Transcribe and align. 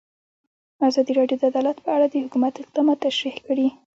ازادي 0.87 1.11
راډیو 1.19 1.37
د 1.39 1.43
عدالت 1.51 1.77
په 1.85 1.89
اړه 1.95 2.05
د 2.09 2.15
حکومت 2.23 2.53
اقدامات 2.63 2.97
تشریح 3.05 3.35
کړي. 3.47 3.67